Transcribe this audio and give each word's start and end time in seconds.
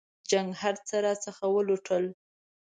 جنګ 0.29 0.49
هرڅه 0.61 0.95
راڅخه 1.05 1.45
ولوټل. 1.55 2.03